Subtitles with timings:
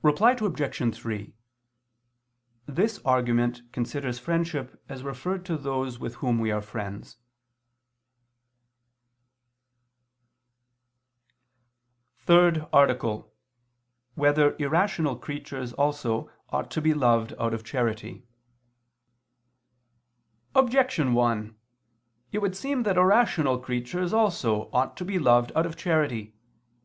[0.00, 0.94] Reply Obj.
[0.96, 1.34] 3:
[2.66, 7.16] This argument considers friendship as referred to those with whom we are friends._______________________
[12.26, 13.32] THIRD ARTICLE [II II, Q.
[14.14, 14.36] 25, Art.
[14.38, 18.22] 3] Whether Irrational Creatures Also Ought to Be Loved Out of Charity?
[20.54, 21.56] Objection 1:
[22.30, 26.36] It would seem that irrational creatures also ought to be loved out of charity.